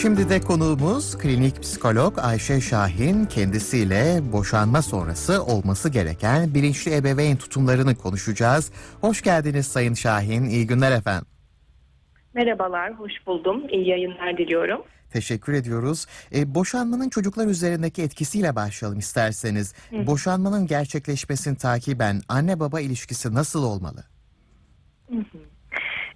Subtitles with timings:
[0.00, 7.94] Şimdi de konuğumuz klinik psikolog Ayşe Şahin kendisiyle boşanma sonrası olması gereken bilinçli ebeveyn tutumlarını
[7.94, 8.72] konuşacağız.
[9.00, 11.26] Hoş geldiniz Sayın Şahin, iyi günler efendim.
[12.34, 13.68] Merhabalar, hoş buldum.
[13.68, 14.82] İyi yayınlar diliyorum.
[15.10, 16.06] Teşekkür ediyoruz.
[16.34, 19.74] E, boşanmanın çocuklar üzerindeki etkisiyle başlayalım isterseniz.
[19.90, 20.06] Hı.
[20.06, 24.04] Boşanmanın gerçekleşmesini takiben anne baba ilişkisi nasıl olmalı?
[25.08, 25.51] Hı hı.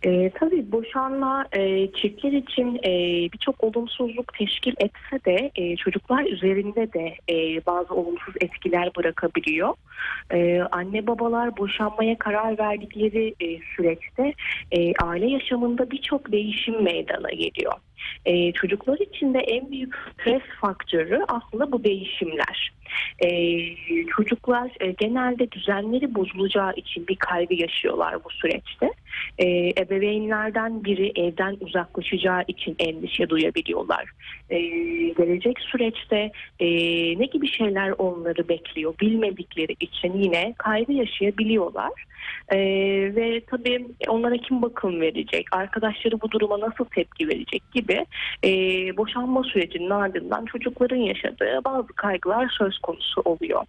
[0.05, 2.93] E, tabii boşanma e, çiftler için e,
[3.33, 9.75] birçok olumsuzluk teşkil etse de e, çocuklar üzerinde de e, bazı olumsuz etkiler bırakabiliyor.
[10.33, 14.35] E, anne babalar boşanmaya karar verdikleri e, süreçte
[14.73, 17.73] e, aile yaşamında birçok değişim meydana geliyor.
[18.25, 22.73] E, çocuklar için de en büyük stres faktörü aslında bu değişimler.
[23.25, 23.29] E,
[24.17, 28.91] çocuklar e, genelde düzenleri bozulacağı için bir kaygı yaşıyorlar bu süreçte.
[29.39, 34.05] E, ebeveynlerden biri evden uzaklaşacağı için endişe duyabiliyorlar.
[34.51, 34.61] E,
[35.09, 36.69] gelecek süreçte e,
[37.19, 41.93] ne gibi şeyler onları bekliyor bilmedikleri için yine kaygı yaşayabiliyorlar.
[42.53, 42.59] Ee,
[43.17, 47.86] ve tabii onlara kim bakım verecek, arkadaşları bu duruma nasıl tepki verecek gibi
[48.45, 48.51] e,
[48.97, 53.63] boşanma sürecinin ardından çocukların yaşadığı bazı kaygılar söz konusu oluyor.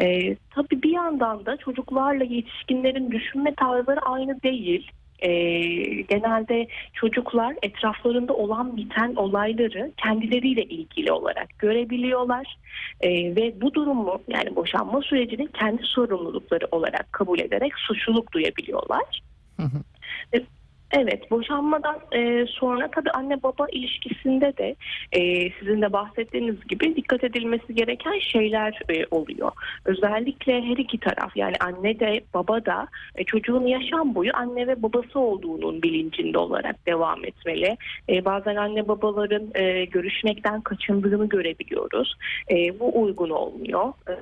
[0.00, 4.90] Ee, tabii bir yandan da çocuklarla yetişkinlerin düşünme tarzları aynı değil.
[5.18, 5.30] E,
[6.02, 12.58] genelde çocuklar etraflarında olan biten olayları kendileriyle ilgili olarak görebiliyorlar
[13.00, 19.22] e, ve bu durumu yani boşanma sürecinin kendi sorumlulukları olarak kabul ederek suçluluk duyabiliyorlar.
[20.34, 20.42] E,
[20.92, 24.76] Evet, boşanmadan e, sonra tabii anne baba ilişkisinde de
[25.12, 29.52] e, sizin de bahsettiğiniz gibi dikkat edilmesi gereken şeyler e, oluyor.
[29.84, 34.82] Özellikle her iki taraf yani anne de baba da e, çocuğun yaşam boyu anne ve
[34.82, 37.76] babası olduğunun bilincinde olarak devam etmeli.
[38.08, 42.14] E, bazen anne babaların e, görüşmekten kaçındığını görebiliyoruz.
[42.50, 43.92] E, bu uygun olmuyor.
[44.08, 44.14] E,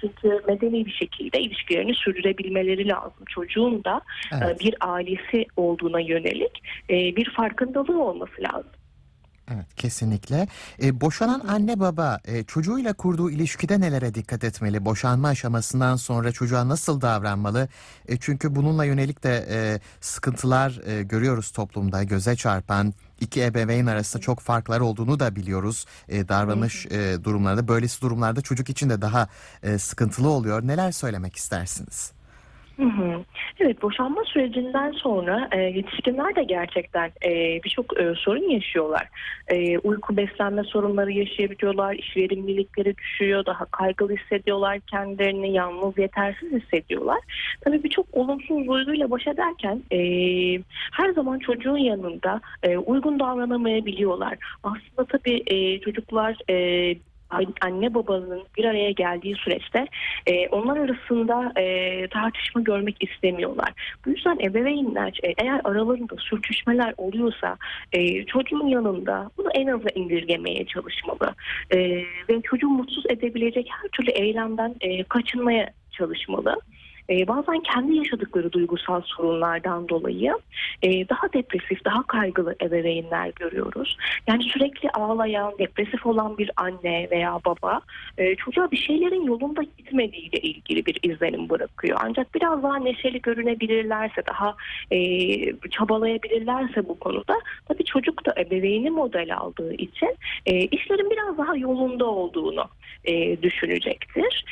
[0.00, 3.24] çünkü medeni bir şekilde ilişkilerini sürdürebilmeleri lazım.
[3.28, 4.00] Çocuğun da
[4.32, 4.56] Evet.
[4.56, 8.70] e, bir ailesi olduğuna yönelik e, bir farkındalığı olması lazım.
[9.54, 10.46] Evet kesinlikle.
[10.82, 14.84] E, boşanan anne baba e, çocuğuyla kurduğu ilişkide nelere dikkat etmeli?
[14.84, 17.68] Boşanma aşamasından sonra çocuğa nasıl davranmalı?
[18.08, 22.94] E, çünkü bununla yönelik de e, sıkıntılar e, görüyoruz toplumda göze çarpan.
[23.20, 25.86] iki ebeveyn arasında çok farklar olduğunu da biliyoruz.
[26.08, 29.28] E, davranış e, durumlarında böylesi durumlarda çocuk için de daha
[29.62, 30.66] e, sıkıntılı oluyor.
[30.66, 32.17] Neler söylemek istersiniz?
[33.60, 39.08] Evet boşanma sürecinden sonra e, yetişkinler de gerçekten e, birçok e, sorun yaşıyorlar.
[39.48, 47.18] E, uyku beslenme sorunları yaşayabiliyorlar, iş verimlilikleri düşüyor, daha kaygılı hissediyorlar kendilerini, yalnız yetersiz hissediyorlar.
[47.60, 49.98] Tabii birçok olumsuz duyguyla baş ederken e,
[50.92, 54.38] her zaman çocuğun yanında e, uygun davranamayabiliyorlar.
[54.62, 56.94] Aslında tabii e, çocuklar e,
[57.60, 59.86] anne babanın bir araya geldiği süreçte
[60.26, 63.98] e, onlar arasında e, tartışma görmek istemiyorlar.
[64.06, 67.56] Bu yüzden ebeveynler e, eğer aralarında sürtüşmeler oluyorsa
[67.92, 71.34] e, çocuğun yanında bunu en aza indirgemeye çalışmalı.
[71.70, 71.78] E,
[72.28, 76.56] ve çocuğu mutsuz edebilecek her türlü eylemden e, kaçınmaya çalışmalı.
[77.10, 80.34] E, bazen kendi yaşadıkları duygusal sorunlardan dolayı
[80.82, 83.96] e, daha depresif, daha kaygılı ebeveynler görüyoruz.
[84.26, 87.80] Yani sürekli ağlayan, depresif olan bir anne veya baba
[88.18, 91.98] e, çocuğa bir şeylerin yolunda gitmediğiyle ilgili bir izlenim bırakıyor.
[92.02, 94.56] Ancak biraz daha neşeli görünebilirlerse, daha
[94.90, 94.98] e,
[95.70, 97.34] çabalayabilirlerse bu konuda
[97.68, 100.16] tabii çocuk da ebeveyni model aldığı için
[100.46, 102.64] işlerin biraz daha yolunda olduğunu
[103.42, 104.44] düşünecektir.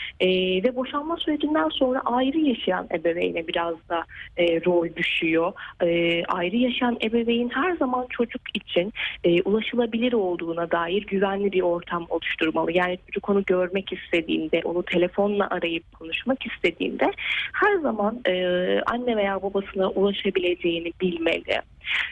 [0.64, 4.04] Ve boşanma sürecinden sonra ayrı yaşayan ebeveyne biraz da
[4.36, 5.52] e, rol düşüyor.
[5.82, 8.92] E, ayrı yaşayan ebeveyn her zaman çocuk için
[9.24, 12.72] e, ulaşılabilir olduğuna dair güvenli bir ortam oluşturmalı.
[12.72, 17.12] Yani çocuk onu görmek istediğinde, onu telefonla arayıp konuşmak istediğinde
[17.52, 18.34] her zaman e,
[18.86, 21.62] anne veya babasına ulaşabileceğini bilmeli.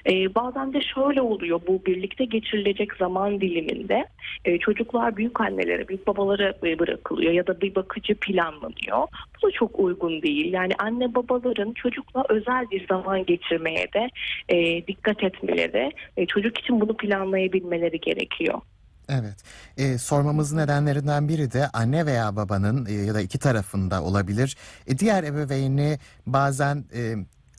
[0.06, 4.06] Ee, bazen de şöyle oluyor bu birlikte geçirilecek zaman diliminde
[4.44, 9.08] e, çocuklar büyük annelere, büyük babalara e, bırakılıyor ya da bir bakıcı planlanıyor.
[9.36, 10.52] Bu da çok uygun değil.
[10.52, 14.08] Yani anne babaların çocukla özel bir zaman geçirmeye de
[14.48, 18.60] e, dikkat etmeleri, e, çocuk için bunu planlayabilmeleri gerekiyor.
[19.08, 19.36] Evet.
[19.76, 24.56] E, sormamızın nedenlerinden biri de anne veya babanın e, ya da iki tarafında olabilir.
[24.86, 27.14] E, diğer ebeveyni bazen e,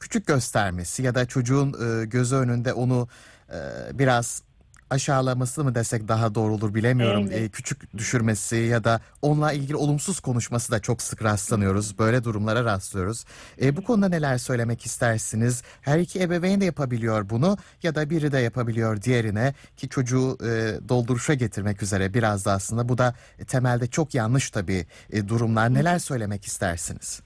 [0.06, 3.08] küçük göstermesi ya da çocuğun e, gözü önünde onu
[3.50, 3.60] e,
[4.00, 4.42] biraz
[4.90, 7.28] aşağılaması mı desek daha doğru olur bilemiyorum.
[7.28, 7.42] Evet.
[7.42, 12.00] E, küçük düşürmesi ya da onunla ilgili olumsuz konuşması da çok sık rastlanıyoruz.
[12.00, 13.26] Böyle durumlara rastlıyoruz.
[13.62, 15.64] E, bu konuda neler söylemek istersiniz?
[15.82, 20.80] Her iki ebeveyn de yapabiliyor bunu ya da biri de yapabiliyor diğerine ki çocuğu e,
[20.90, 23.16] dolduruşa getirmek üzere biraz da aslında bu da
[23.48, 25.74] temelde çok yanlış tabii e, durumlar.
[25.74, 27.22] Neler söylemek istersiniz?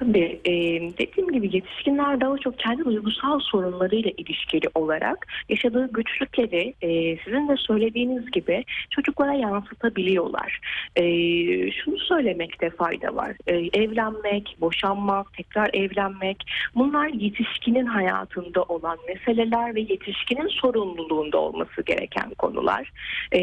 [0.00, 0.52] Tabii e,
[0.98, 7.56] dediğim gibi yetişkinler daha çok kendi duygusal sorunlarıyla ilişkili olarak yaşadığı güçlükleri e, sizin de
[7.56, 10.60] söylediğiniz gibi çocuklara yansıtabiliyorlar.
[10.96, 11.04] E,
[11.70, 13.36] şunu söylemekte fayda var.
[13.46, 16.44] E, evlenmek, boşanmak, tekrar evlenmek
[16.74, 22.92] bunlar yetişkinin hayatında olan meseleler ve yetişkinin sorumluluğunda olması gereken konular.
[23.32, 23.40] E,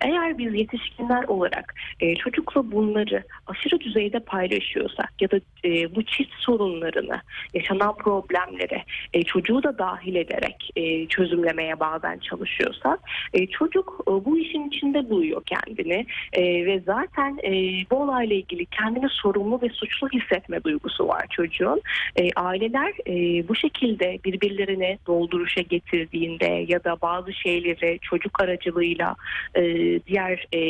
[0.00, 6.34] eğer biz yetişkinler olarak e, çocukla bunları aşırı düzeyde paylaşıyorsak ya da e, bu çift
[6.34, 7.20] sorunlarını,
[7.54, 8.82] yaşanan problemlere
[9.12, 13.00] e, çocuğu da dahil ederek e, çözümlemeye bazen çalışıyorsak
[13.34, 17.50] e, çocuk e, bu işin içinde buluyor kendini E, ve zaten e,
[17.90, 21.82] bu olayla ilgili kendini sorumlu ve suçlu hissetme duygusu var çocuğun.
[22.16, 29.16] E, aileler e, bu şekilde birbirlerini dolduruşa getirdiğinde ya da bazı şeyleri çocuk aracılığıyla
[29.54, 29.62] e,
[30.06, 30.60] diğer e,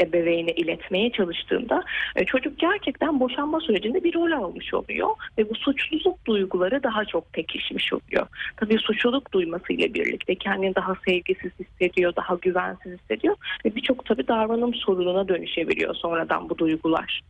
[0.00, 1.84] ebeveyne iletmeye çalıştığında
[2.16, 5.08] e, çocuk gerçekten boşanma sürecinde bir rol almış oluyor
[5.38, 8.26] ve bu suçluluk duyguları daha çok pekişmiş oluyor.
[8.56, 14.74] Tabii suçluluk duymasıyla birlikte kendini daha sevgisiz hissediyor, daha güvensiz hissediyor ve birçok tabii davranım
[14.74, 17.20] sorununa dönüşebiliyor sonradan bu duygular.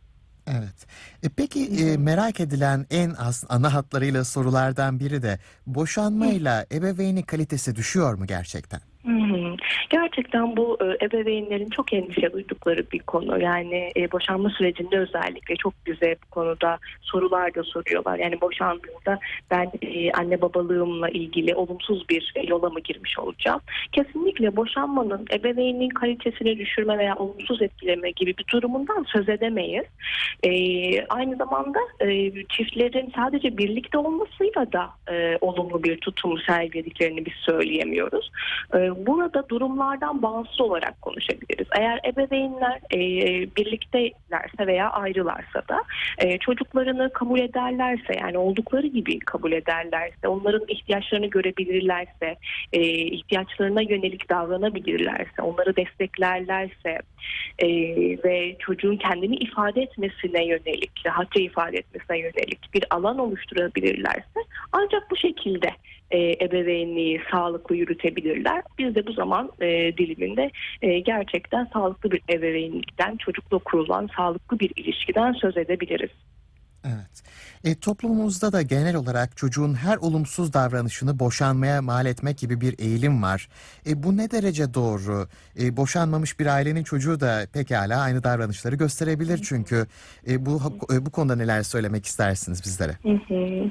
[0.47, 0.87] Evet.
[1.23, 7.75] E, peki e, merak edilen en az ana hatlarıyla sorulardan biri de boşanmayla ebeveyni kalitesi
[7.75, 8.88] düşüyor mu gerçekten?
[9.89, 13.41] Gerçekten bu e, ebeveynlerin çok endişe duydukları bir konu.
[13.41, 18.19] Yani e, boşanma sürecinde özellikle çok güzel bu konuda sorular da soruyorlar.
[18.19, 19.19] Yani boşandığımda
[19.51, 23.61] ben e, anne babalığımla ilgili olumsuz bir yola mı girmiş olacağım?
[23.91, 29.85] Kesinlikle boşanmanın ebeveynin kalitesini düşürme veya olumsuz etkileme gibi bir durumundan söz edemeyiz.
[31.09, 31.79] Aynı zamanda
[32.49, 34.89] çiftlerin sadece birlikte olmasıyla da
[35.41, 38.31] olumlu bir tutum sergilediklerini biz söyleyemiyoruz.
[38.97, 41.67] Burada durumlardan bağımsız olarak konuşabiliriz.
[41.77, 42.99] Eğer ebeveynler e,
[43.55, 45.83] birliktelerse veya ayrılarsa da
[46.17, 52.35] e, çocuklarını kabul ederlerse yani oldukları gibi kabul ederlerse, onların ihtiyaçlarını görebilirlerse,
[52.73, 56.99] e, ihtiyaçlarına yönelik davranabilirlerse, onları desteklerlerse
[57.59, 57.67] e,
[58.23, 64.39] ve çocuğun kendini ifade etmesine yönelik, rahatça ifade etmesine yönelik bir alan oluşturabilirlerse
[64.71, 65.69] ancak bu şekilde
[66.11, 68.63] e, ebeveynliği sağlıklı yürütebilirler.
[68.77, 69.67] Biz de bu zaman e,
[69.97, 70.51] diliminde
[70.81, 76.11] e, gerçekten sağlıklı bir ebeveynlikten, çocukla kurulan sağlıklı bir ilişkiden söz edebiliriz.
[76.85, 77.23] Evet.
[77.63, 83.23] E, toplumumuzda da genel olarak çocuğun her olumsuz davranışını boşanmaya mal etmek gibi bir eğilim
[83.23, 83.49] var.
[83.89, 85.27] E, bu ne derece doğru?
[85.63, 89.85] E, boşanmamış bir ailenin çocuğu da pekala aynı davranışları gösterebilir çünkü.
[90.27, 90.59] E, bu
[90.93, 92.91] e, bu konuda neler söylemek istersiniz bizlere?
[93.03, 93.69] Hı hı.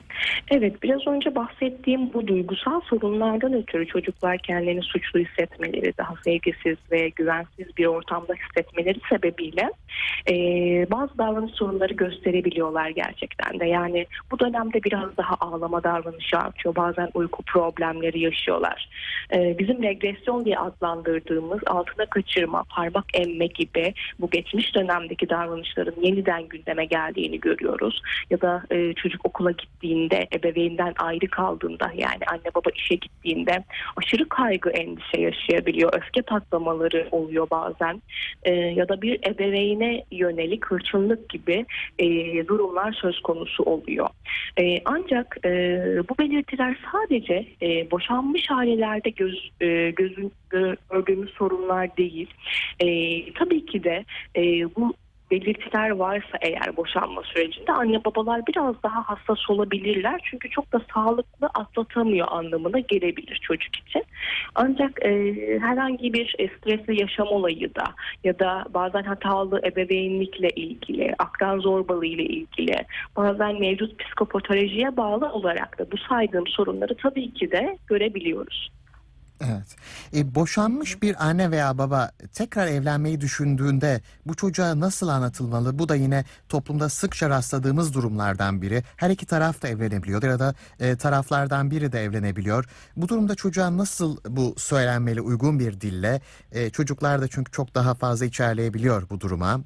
[0.51, 7.09] Evet, biraz önce bahsettiğim bu duygusal sorunlardan ötürü çocuklar kendilerini suçlu hissetmeleri, daha sevgisiz ve
[7.09, 9.71] güvensiz bir ortamda hissetmeleri sebebiyle
[10.31, 10.35] e,
[10.91, 13.67] bazı davranış sorunları gösterebiliyorlar gerçekten de.
[13.67, 13.78] Yani
[14.31, 16.77] bu dönemde biraz daha ağlama davranışı artıyor.
[16.77, 18.89] Bazen uyku problemleri yaşıyorlar.
[19.35, 26.49] E, bizim regresyon diye adlandırdığımız altına kaçırma, parmak emme gibi bu geçmiş dönemdeki davranışların yeniden
[26.49, 28.03] gündeme geldiğini görüyoruz.
[28.31, 33.65] Ya da e, çocuk okula gittiğinde, ebeveynden ayrı kaldığında yani anne baba işe gittiğinde
[33.97, 35.93] aşırı kaygı, endişe yaşayabiliyor.
[35.95, 38.03] Öfke patlamaları oluyor bazen.
[38.43, 41.67] E, ya da bir ebeveyne yönelik hırçınlık gibi
[41.99, 42.07] e,
[42.49, 44.09] durumlar söz konusu oluyor.
[44.61, 45.51] E, ancak e,
[46.09, 52.31] bu belirtiler sadece e, boşanmış ailelerde göz, e, gözün gö- gördüğümüz sorunlar değil.
[52.81, 52.89] E,
[53.33, 54.05] tabii ki de
[54.37, 54.43] e,
[54.77, 54.95] bu
[55.31, 60.21] belirtiler varsa eğer boşanma sürecinde anne babalar biraz daha hassas olabilirler.
[60.31, 64.05] Çünkü çok da sağlıklı atlatamıyor anlamına gelebilir çocuk için.
[64.55, 67.85] Ancak e, herhangi bir e, stresli yaşam olayı da
[68.25, 72.77] ya da bazen hatalı ebeveynlikle ilgili, akran zorbalığı ile ilgili,
[73.17, 78.71] bazen mevcut psikopatolojiye bağlı olarak da bu saydığım sorunları tabii ki de görebiliyoruz.
[79.41, 79.77] Evet.
[80.17, 85.79] E, boşanmış bir anne veya baba tekrar evlenmeyi düşündüğünde bu çocuğa nasıl anlatılmalı?
[85.79, 88.83] Bu da yine toplumda sıkça rastladığımız durumlardan biri.
[88.97, 92.65] Her iki taraf da evlenebiliyor ya da e, taraflardan biri de evlenebiliyor.
[92.97, 96.21] Bu durumda çocuğa nasıl bu söylenmeli uygun bir dille?
[96.53, 99.61] E, çocuklar da çünkü çok daha fazla içerleyebiliyor bu duruma.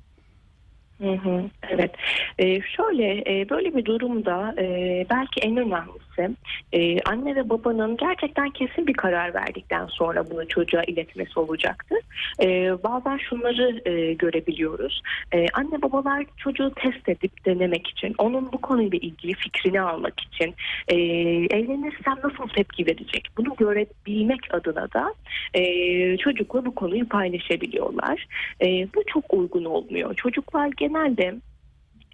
[1.03, 1.91] Hı hı, evet.
[2.39, 4.67] Ee, şöyle e, böyle bir durumda e,
[5.11, 6.37] belki en önemlisi önemlisi
[6.73, 11.99] e, anne ve babanın gerçekten kesin bir karar verdikten sonra bunu çocuğa iletmesi olacaktır.
[12.43, 12.47] E,
[12.85, 15.03] bazen şunları e, görebiliyoruz.
[15.33, 20.55] E, anne babalar çocuğu test edip denemek için, onun bu konuyla ilgili fikrini almak için,
[20.89, 20.97] e,
[21.57, 25.15] evlenirsem nasıl tepki verecek bunu görebilmek adına da
[25.55, 28.27] e, çocukla bu konuyu paylaşabiliyorlar.
[28.65, 30.15] E, bu çok uygun olmuyor.
[30.15, 31.35] Çocuklar genelde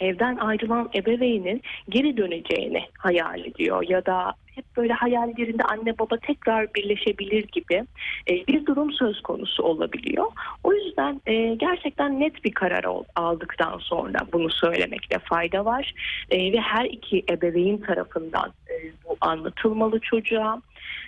[0.00, 6.74] evden ayrılan ebeveynin geri döneceğini hayal ediyor ya da hep böyle hayallerinde anne baba tekrar
[6.74, 7.84] birleşebilir gibi
[8.30, 10.26] e, bir durum söz konusu olabiliyor.
[10.64, 15.94] O yüzden e, gerçekten net bir karar al- aldıktan sonra bunu söylemekte fayda var
[16.30, 18.52] E, ve her iki ebeveyn tarafından
[19.08, 20.62] bu anlatılmalı çocuğa.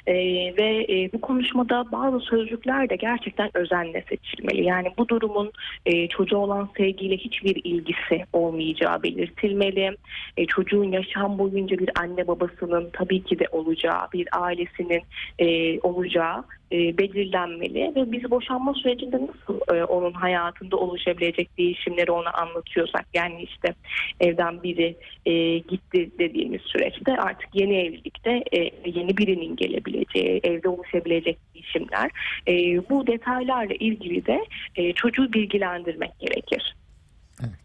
[0.07, 0.15] E,
[0.57, 4.65] ve e, bu konuşmada bazı sözcükler de gerçekten özenle seçilmeli.
[4.65, 5.53] Yani bu durumun
[5.87, 9.97] e, çocuğa olan sevgiyle hiçbir ilgisi olmayacağı belirtilmeli.
[10.37, 15.03] E, çocuğun yaşam boyunca bir anne babasının tabii ki de olacağı, bir ailesinin
[15.39, 22.31] e, olacağı e, belirlenmeli ve biz boşanma sürecinde nasıl e, onun hayatında oluşabilecek değişimleri ona
[22.31, 23.75] anlatıyorsak yani işte
[24.21, 24.97] evden biri
[25.27, 32.11] e, gitti dediğimiz süreçte artık yeni evlilikte e, yeni birinin gelebileceği, evde oluşabilecek değişimler
[32.49, 32.53] e,
[32.91, 34.45] bu detaylarla ilgili de
[34.77, 36.75] e, çocuğu bilgilendirmek gerekir.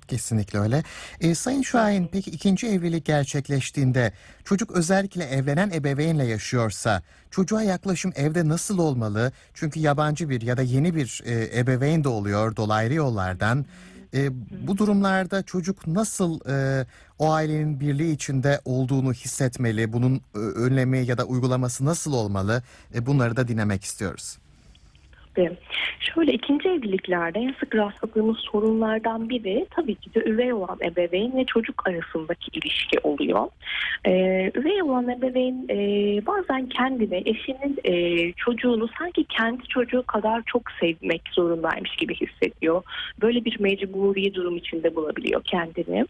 [0.08, 0.84] Kesinlikle öyle.
[1.22, 4.14] E, Sayın Şahin peki ikinci evlilik gerçekleştiğinde
[4.46, 9.32] çocuk özellikle evlenen ebeveynle yaşıyorsa çocuğa yaklaşım evde nasıl olmalı?
[9.54, 13.66] Çünkü yabancı bir ya da yeni bir e, ebeveyn de oluyor dolaylı yollardan.
[14.14, 14.30] E,
[14.68, 16.86] bu durumlarda çocuk nasıl e,
[17.20, 19.94] o ailenin birliği içinde olduğunu hissetmeli?
[19.94, 22.64] Bunun e, önlemi ya da uygulaması nasıl olmalı?
[22.96, 24.38] E, bunları da dinlemek istiyoruz.
[25.36, 25.58] Tabii.
[26.00, 31.46] Şöyle ikinci evliliklerde en sık rastladığımız sorunlardan biri tabii ki de üvey olan ebeveyn ve
[31.46, 33.48] çocuk arasındaki ilişki oluyor.
[34.06, 35.78] Ee, üvey olan ebeveyn e,
[36.26, 42.84] bazen kendini eşinin e, çocuğunu sanki kendi çocuğu kadar çok sevmek zorundaymış gibi hissediyor.
[43.22, 46.06] Böyle bir mecburi durum içinde bulabiliyor kendini.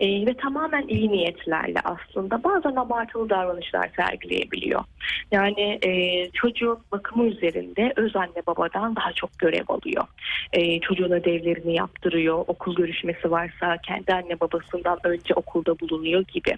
[0.00, 4.84] E, ve tamamen iyi niyetlerle aslında bazen abartılı davranışlar sergileyebiliyor.
[5.32, 5.90] Yani e,
[6.30, 8.42] çocuğun bakımı üzerinde öz anne
[8.74, 10.04] babadan daha çok görev alıyor.
[10.52, 12.44] E, çocuğun ödevlerini yaptırıyor.
[12.46, 16.56] Okul görüşmesi varsa kendi anne babasından önce okulda bulunuyor gibi.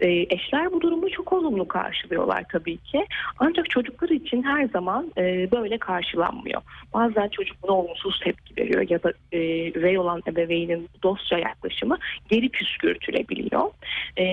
[0.00, 3.06] E, eşler bu durumu çok olumlu karşılıyorlar tabii ki.
[3.38, 6.62] Ancak çocuklar için her zaman e, böyle karşılanmıyor.
[6.94, 9.38] Bazen çocuk buna olumsuz tepki veriyor ya da e,
[9.78, 11.98] üvey olan ebeveynin dostça yaklaşımı
[12.30, 13.70] geri püskürtülebiliyor.
[14.18, 14.24] E,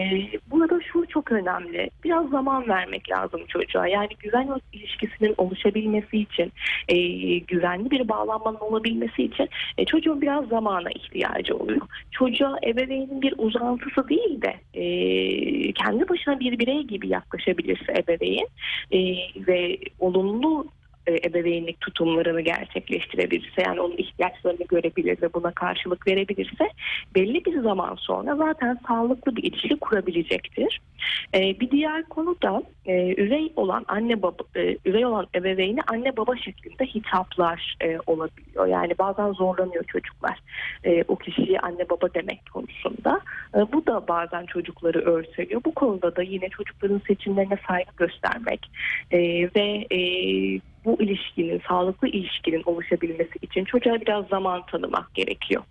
[0.51, 1.89] burada şu çok önemli.
[2.03, 3.87] Biraz zaman vermek lazım çocuğa.
[3.87, 6.51] Yani güven ilişkisinin oluşabilmesi için,
[6.87, 6.95] e,
[7.47, 11.81] güvenli bir bağlanmanın olabilmesi için e, çocuğun biraz zamana ihtiyacı oluyor.
[12.11, 18.47] Çocuğa ebeveynin bir uzantısı değil de e, kendi başına bir birey gibi yaklaşabilirse ebeveyn
[18.91, 18.99] e,
[19.47, 26.69] ve olumlu e, ebeveynlik tutumlarını gerçekleştirebilirse yani onun ihtiyaçlarını görebilir ve buna karşılık verebilirse
[27.15, 30.81] belli bir zaman sonra zaten sağlıklı bir ilişki kurabilecektir.
[31.33, 36.17] E, bir diğer konu da e, üvey olan anne baba e, üvey olan ebeveyni anne
[36.17, 38.67] baba şeklinde hitaplar e, olabiliyor.
[38.67, 40.39] Yani bazen zorlanıyor çocuklar
[40.83, 43.21] e, o kişiye anne baba demek konusunda.
[43.55, 45.61] E, bu da bazen çocukları örseliyor.
[45.65, 48.71] Bu konuda da yine çocukların seçimlerine saygı göstermek
[49.11, 49.19] e,
[49.55, 49.99] ve e,
[50.85, 55.63] bu ilişkinin, sağlıklı ilişkinin oluşabilmesi için çocuğa biraz zaman tanımak gerekiyor.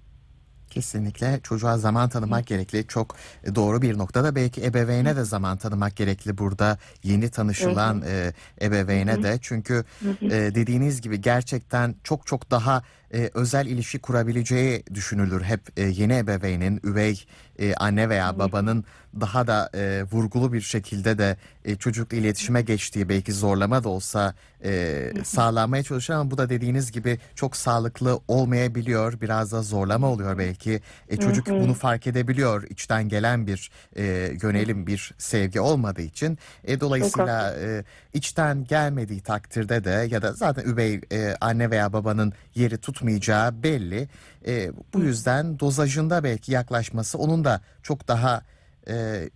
[0.71, 2.87] Kesinlikle çocuğa zaman tanımak gerekli.
[2.87, 3.17] Çok
[3.55, 8.33] doğru bir noktada belki ebeveyne de zaman tanımak gerekli burada yeni tanışılan e,
[8.67, 9.39] ebeveyne de.
[9.43, 9.85] Çünkü
[10.23, 12.83] e, dediğiniz gibi gerçekten çok çok daha
[13.15, 15.43] e, özel ilişki kurabileceği düşünülür.
[15.43, 17.25] Hep e, yeni ebeveynin, üvey
[17.59, 18.85] e, anne veya babanın
[19.21, 24.35] daha da e, vurgulu bir şekilde de e, çocukla iletişime geçtiği belki zorlama da olsa
[24.65, 29.21] e, sağlanmaya çalışır ama bu da dediğiniz gibi çok sağlıklı olmayabiliyor.
[29.21, 30.81] Biraz da zorlama oluyor belki.
[31.09, 32.63] E, çocuk bunu fark edebiliyor.
[32.63, 34.05] içten gelen bir e,
[34.43, 36.39] yönelim, bir sevgi olmadığı için.
[36.65, 37.85] E, dolayısıyla e,
[38.15, 44.09] içten gelmediği takdirde de ya da zaten üvey e, anne veya babanın yeri tutmayacağı belli.
[44.47, 48.43] E, bu yüzden dozajında belki yaklaşması onun da çok daha
[48.89, 49.29] e,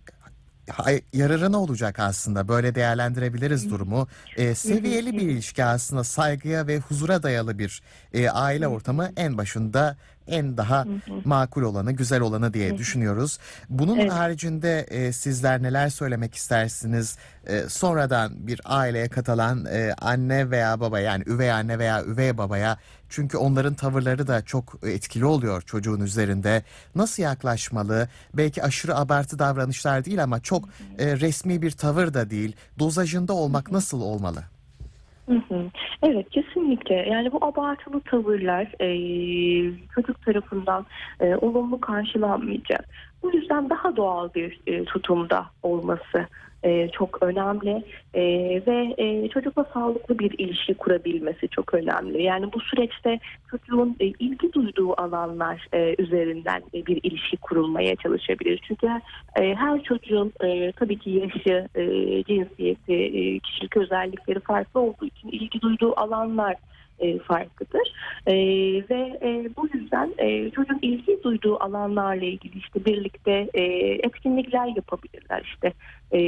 [1.13, 2.47] yararına olacak aslında.
[2.47, 4.07] Böyle değerlendirebiliriz durumu.
[4.37, 7.81] E, seviyeli bir ilişki aslında saygıya ve huzura dayalı bir
[8.13, 10.85] e, aile ortamı en başında en daha
[11.25, 13.39] makul olanı, güzel olanı diye düşünüyoruz.
[13.69, 14.11] Bunun Evet.
[14.11, 17.17] haricinde e, sizler neler söylemek istersiniz?
[17.47, 22.77] E, sonradan bir aileye katılan e, anne veya baba yani üvey anne veya üvey babaya
[23.09, 26.63] çünkü onların tavırları da çok etkili oluyor çocuğun üzerinde.
[26.95, 28.07] Nasıl yaklaşmalı?
[28.33, 32.55] Belki aşırı abartı davranışlar değil ama çok e, resmi bir tavır da değil.
[32.79, 34.43] Dozajında olmak nasıl olmalı?
[36.03, 38.87] Evet kesinlikle yani bu abartılı tavırlar e,
[39.95, 40.85] çocuk tarafından
[41.19, 42.89] e, olumlu karşılanmayacak.
[43.23, 46.27] Bu yüzden daha doğal bir e, tutumda olması
[46.63, 47.83] e, çok önemli
[48.15, 48.21] E,
[48.67, 52.23] ve e, çocukla sağlıklı bir ilişki kurabilmesi çok önemli.
[52.23, 53.19] Yani bu süreçte
[53.51, 55.67] çocuğun e, ilgi duyduğu alanlar
[55.97, 58.61] üzerinden bir ilişki kurulmaya çalışabilir.
[58.67, 58.87] Çünkü
[59.35, 60.33] her çocuğun
[60.75, 61.67] tabii ki yaşı,
[62.27, 66.55] cinsiyeti, kişilik özellikleri farklı olduğu için ilgi duyduğu alanlar
[67.03, 67.93] e, farklıdır.
[68.27, 68.33] E,
[68.89, 73.63] ve e, bu yüzden e, çocuğun ilgi duyduğu alanlarla ilgili işte birlikte e,
[74.03, 75.41] etkinlikler yapabilirler.
[75.43, 75.73] İşte
[76.11, 76.19] e,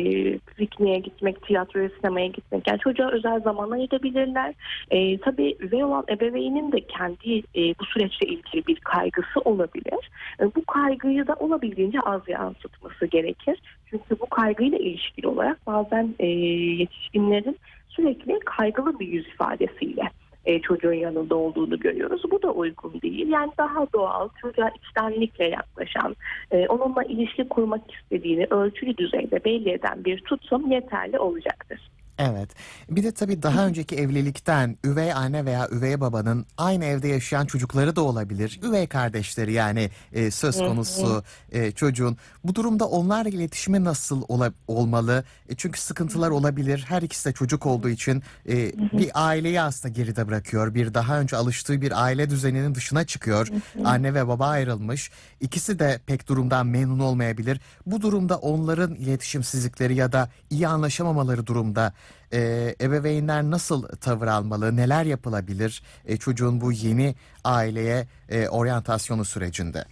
[0.58, 2.68] pikniğe gitmek, tiyatroya, sinemaya gitmek.
[2.68, 4.54] Yani çocuğa özel zaman ayırabilirler.
[4.92, 10.10] E, tabii üvey olan ebeveynin de kendi e, bu süreçle ilgili bir kaygısı olabilir.
[10.40, 13.62] E, bu kaygıyı da olabildiğince az yansıtması gerekir.
[13.90, 17.58] Çünkü bu kaygıyla ilişkili olarak bazen e, yetişkinlerin
[17.90, 20.10] sürekli kaygılı bir yüz ifadesiyle
[20.46, 22.22] e, çocuğun yanında olduğunu görüyoruz.
[22.32, 23.28] Bu da uygun değil.
[23.28, 26.16] Yani daha doğal, çocuğa içtenlikle yaklaşan,
[26.52, 31.80] e, onunla ilişki kurmak istediğini ölçülü düzeyde belli eden bir tutum yeterli olacaktır.
[32.20, 32.50] Evet.
[32.90, 37.96] Bir de tabii daha önceki evlilikten üvey anne veya üvey babanın aynı evde yaşayan çocukları
[37.96, 38.60] da olabilir.
[38.64, 42.18] Üvey kardeşleri yani e, söz konusu e, çocuğun.
[42.44, 45.24] Bu durumda onlarla iletişimi nasıl ola- olmalı?
[45.50, 46.86] E, çünkü sıkıntılar olabilir.
[46.88, 50.74] Her ikisi de çocuk olduğu için e, bir aileyi aslında geride bırakıyor.
[50.76, 53.48] Bir daha önce alıştığı bir aile düzeninin dışına çıkıyor.
[53.86, 55.12] Anne ve baba ayrılmış.
[55.42, 57.60] İkisi de pek durumdan memnun olmayabilir.
[57.86, 61.94] Bu durumda onların iletişimsizlikleri ya da iyi anlaşamamaları durumda
[62.34, 62.40] e,
[62.82, 69.86] ebeveynler nasıl tavır almalı, neler yapılabilir e, çocuğun bu yeni aileye e, oryantasyonu sürecinde?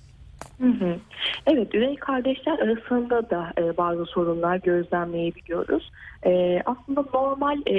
[1.48, 5.92] Evet, üvey kardeşler arasında da e, bazı sorunlar gözlemleyebiliyoruz.
[6.26, 7.78] E, aslında normal e,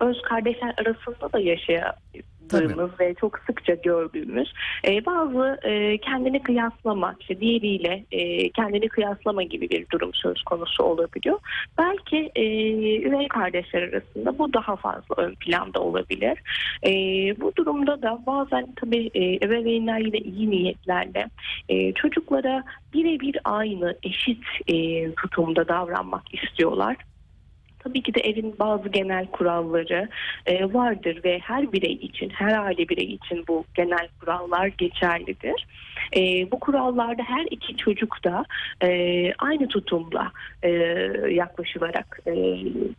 [0.00, 1.38] öz kardeşler arasında da
[2.52, 4.52] yaşadığımız ve çok sıkça gördüğümüz
[4.84, 10.82] e, bazı e, kendini kıyaslama, işte diğeriyle e, kendini kıyaslama gibi bir durum söz konusu
[10.82, 11.38] olabiliyor.
[11.78, 12.42] Belki e,
[13.02, 16.38] üvey kardeşler arasında bu daha fazla ön planda olabilir.
[16.86, 16.90] E,
[17.40, 21.26] bu durumda da bazen tabii e, ebeveynler yine iyi niyetlerle
[21.68, 26.96] e, çocuklara birebir aynı eşit e, tutumda davranmak istiyorlar.
[27.86, 30.08] Tabii ki de evin bazı genel kuralları
[30.46, 35.66] e, vardır ve her birey için, her aile bireyi için bu genel kurallar geçerlidir.
[36.16, 38.44] E, bu kurallarda her iki çocuk da
[38.82, 40.70] e, aynı tutumla e,
[41.30, 42.32] yaklaşılarak e,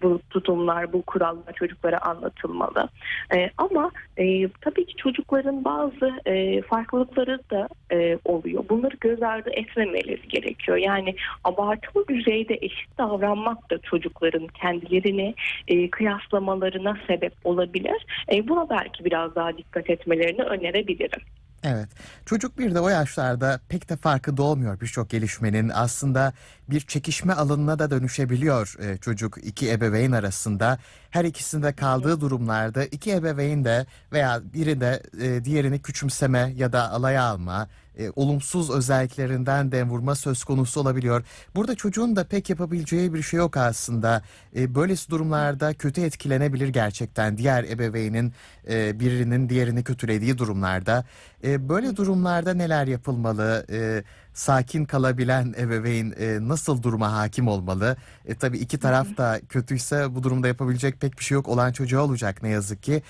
[0.01, 2.89] bu tutumlar, bu kurallar çocuklara anlatılmalı.
[3.35, 8.63] E, ama e, tabii ki çocukların bazı e, farklılıkları da e, oluyor.
[8.69, 10.77] Bunları göz ardı etmemeleri gerekiyor.
[10.77, 15.35] Yani abartılı düzeyde eşit davranmak da çocukların kendilerini
[15.67, 18.05] e, kıyaslamalarına sebep olabilir.
[18.31, 21.21] E, buna belki biraz daha dikkat etmelerini önerebilirim.
[21.69, 21.89] Evet.
[22.25, 25.69] Çocuk bir de o yaşlarda pek de farkı doğmuyor birçok gelişmenin.
[25.69, 26.33] Aslında
[26.69, 30.77] bir çekişme alanına da dönüşebiliyor e, çocuk iki ebeveyn arasında.
[31.09, 36.91] Her ikisinde kaldığı durumlarda iki ebeveyn de veya biri de e, diğerini küçümseme ya da
[36.91, 41.23] alaya alma, e, olumsuz özelliklerinden dem vurma söz konusu olabiliyor.
[41.55, 44.21] Burada çocuğun da pek yapabileceği bir şey yok aslında.
[44.55, 48.33] E, böylesi durumlarda kötü etkilenebilir gerçekten diğer ebeveynin
[48.69, 51.05] e, birinin diğerini kötülediği durumlarda.
[51.43, 53.65] E, böyle durumlarda neler yapılmalı?
[53.71, 57.97] E, sakin kalabilen ebeveyn e, nasıl duruma hakim olmalı?
[58.25, 62.01] E, tabii iki taraf da kötüyse bu durumda yapabilecek pek bir şey yok olan çocuğa
[62.03, 63.01] olacak ne yazık ki.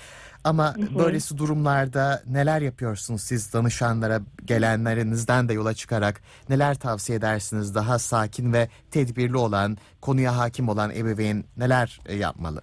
[0.44, 7.98] Ama böylesi durumlarda neler yapıyorsunuz siz danışanlara gelenlerinizden de yola çıkarak neler tavsiye edersiniz daha
[7.98, 12.62] sakin ve tedbirli olan konuya hakim olan ebeveyn neler e, yapmalı?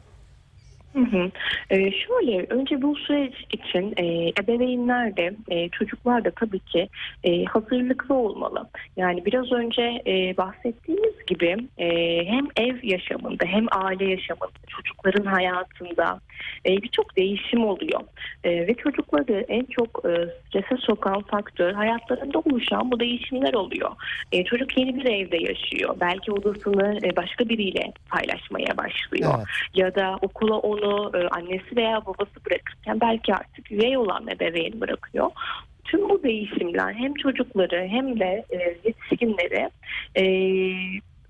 [0.96, 1.32] Hı hı.
[1.70, 6.90] Ee, şöyle önce bu süreç için e, ebeveynler de e, çocuklar da tabii ki
[7.24, 8.70] e, hazırlıklı olmalı.
[8.98, 11.88] Yani biraz önce e, bahsettiğimiz gibi e,
[12.26, 16.20] hem ev yaşamında hem aile yaşamında çocukların hayatında
[16.66, 18.00] e, birçok değişim oluyor.
[18.44, 20.12] E, ve çocukları en çok e,
[20.48, 23.92] strese sokan faktör hayatlarında oluşan bu değişimler oluyor.
[24.32, 25.96] E, çocuk yeni bir evde yaşıyor.
[26.02, 29.48] Belki odasını e, başka biriyle paylaşmaya başlıyor Evet.
[29.74, 35.32] ya da okula onu e, annesi veya babası bırakırken belki artık üvey olan ebeveyn bırakıyor.
[35.86, 39.70] tüm bu değişimler hem çocukları hem de e, yetişkinleri
[40.18, 40.26] e,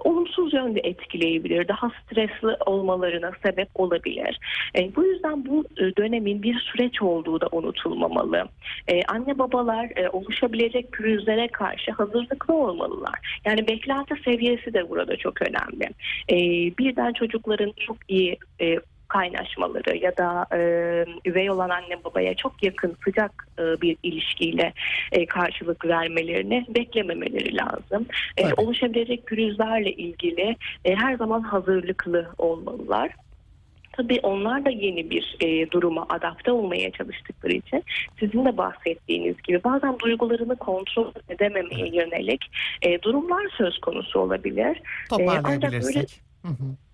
[0.06, 1.68] olumsuz yönde etkileyebilir.
[1.68, 4.40] Daha stresli olmalarına sebep olabilir.
[4.78, 8.44] E, bu yüzden bu e, dönemin bir süreç olduğu da unutulmamalı.
[8.88, 13.40] E, anne babalar e, oluşabilecek pürüzlere karşı hazırlıklı olmalılar.
[13.46, 15.90] Yani beklenti seviyesi de burada çok önemli.
[16.30, 16.38] E,
[16.78, 18.80] birden çocukların çok iyi e,
[19.16, 20.60] kaynaşmaları ya da e,
[21.26, 24.74] üvey olan anne babaya çok yakın sıcak e, bir ilişkiyle
[25.12, 28.06] e, karşılık vermelerini beklememeleri lazım.
[28.38, 33.12] E, oluşabilecek pürüzlerle ilgili e, her zaman hazırlıklı olmalılar.
[33.94, 37.84] Tabii onlar da yeni bir e, duruma adapte olmaya çalıştıkları için
[38.20, 42.46] sizin de bahsettiğiniz gibi bazen duygularını kontrol edememeye yönelik
[42.82, 44.82] e, durumlar söz konusu olabilir.
[45.10, 46.22] Toparlayabilirsek.
[46.42, 46.85] Hı hı.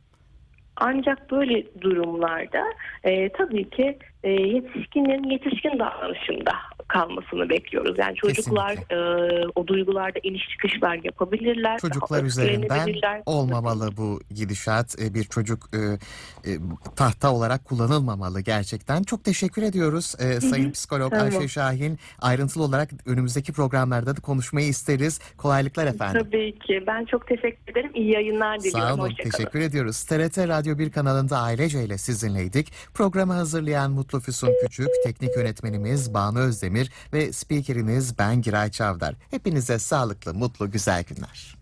[0.84, 2.64] Ancak böyle durumlarda
[3.04, 6.52] e, tabii ki e, yetişkinin yetişkin davranışında
[6.94, 7.96] kalmasını bekliyoruz.
[8.00, 8.98] Yani çocuklar e,
[9.56, 11.80] o duygularda iniş çıkışlar yapabilirler.
[11.80, 15.02] Çocuklar üzerinden olmamalı bu gidişat.
[15.02, 15.80] E, Bir çocuk e,
[16.52, 16.58] e,
[16.96, 19.04] tahta olarak kullanılmamalı gerçekten.
[19.04, 21.26] Çok teşekkür ediyoruz e, Sayın Psikolog Tamam.
[21.26, 22.00] Ayşe Şahin.
[22.22, 25.20] Ayrıntılı olarak önümüzdeki programlarda da konuşmayı isteriz.
[25.38, 26.22] Kolaylıklar efendim.
[26.24, 26.84] Tabii ki.
[26.88, 27.92] Ben çok teşekkür ederim.
[27.96, 28.82] İyi yayınlar diliyorum.
[28.88, 29.32] Sağ olun, Hoşçakalın.
[29.32, 30.04] teşekkür ediyoruz.
[30.04, 32.72] TRT Radyo 1 kanalında ailece ile sizinleydik.
[32.94, 36.52] Programı hazırlayan Mutlu Füsun Küçük, teknik yönetmenimiz Banu
[36.82, 39.16] Özdemir ve spikeriniz ben Giray Çavdar.
[39.32, 41.61] Hepinize sağlıklı, mutlu, güzel günler.